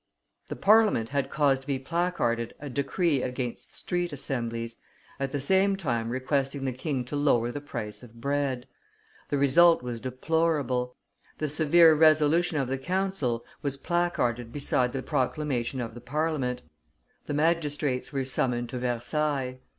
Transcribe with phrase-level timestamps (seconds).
[0.47, 4.77] The Parliament had caused to be placarded a decree against street assemblies,
[5.19, 8.67] at the same time requesting the king to lower the price of bread.
[9.29, 10.95] The result was deplorable;
[11.37, 16.63] the severe resolution, of the council was placarded beside the proclamation of the Parliament;
[17.27, 19.59] the magistrates were summoned to Versailles.